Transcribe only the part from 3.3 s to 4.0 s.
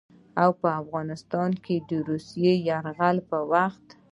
وخت